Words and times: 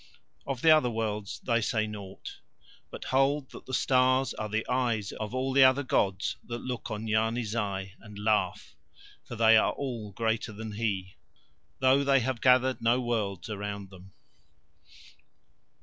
Of 0.47 0.63
the 0.63 0.71
other 0.71 0.89
worlds 0.89 1.39
they 1.45 1.61
say 1.61 1.85
nought, 1.85 2.39
but 2.89 3.03
hold 3.13 3.51
that 3.51 3.67
the 3.67 3.73
stars 3.75 4.33
are 4.33 4.49
the 4.49 4.67
eyes 4.67 5.11
of 5.11 5.35
all 5.35 5.53
the 5.53 5.63
other 5.63 5.83
gods 5.83 6.37
that 6.43 6.63
look 6.63 6.89
on 6.89 7.05
Yarni 7.07 7.43
Zai 7.43 7.93
and 7.99 8.17
laugh, 8.17 8.75
for 9.23 9.35
they 9.35 9.55
are 9.57 9.73
all 9.73 10.11
greater 10.11 10.53
than 10.53 10.71
he, 10.71 11.17
though 11.81 12.03
they 12.03 12.21
have 12.21 12.41
gathered 12.41 12.81
no 12.81 12.99
worlds 12.99 13.47
around 13.47 13.91
them. 13.91 14.11